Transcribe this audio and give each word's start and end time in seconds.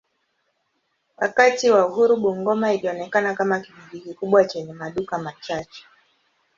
Wakati 1.17 1.69
wa 1.71 1.85
uhuru 1.87 2.17
Bungoma 2.17 2.73
ilionekana 2.73 3.33
kama 3.33 3.59
kijiji 3.59 3.99
kikubwa 3.99 4.45
chenye 4.45 4.73
maduka 4.73 5.17
machache. 5.17 5.83